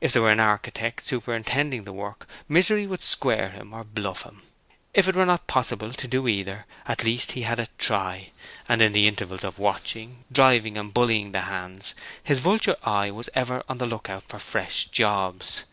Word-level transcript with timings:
If 0.00 0.14
there 0.14 0.22
were 0.22 0.32
an 0.32 0.40
architect 0.40 1.06
superintending 1.06 1.84
the 1.84 1.92
work, 1.92 2.26
Misery 2.48 2.86
would 2.86 3.02
square 3.02 3.50
him 3.50 3.74
or 3.74 3.84
bluff 3.84 4.22
him. 4.22 4.40
If 4.94 5.08
it 5.08 5.14
were 5.14 5.26
not 5.26 5.46
possible 5.46 5.92
to 5.92 6.08
do 6.08 6.26
either, 6.26 6.64
at 6.86 7.04
least 7.04 7.32
he 7.32 7.42
had 7.42 7.60
a 7.60 7.68
try; 7.76 8.30
and 8.66 8.80
in 8.80 8.94
the 8.94 9.06
intervals 9.06 9.44
of 9.44 9.58
watching, 9.58 10.24
driving 10.32 10.78
and 10.78 10.94
bullying 10.94 11.32
the 11.32 11.42
hands, 11.42 11.94
his 12.24 12.40
vulture 12.40 12.76
eye 12.82 13.10
was 13.10 13.28
ever 13.34 13.62
on 13.68 13.76
the 13.76 13.84
look 13.84 14.08
out 14.08 14.26
for 14.26 14.38
fresh 14.38 14.86
jobs. 14.86 15.64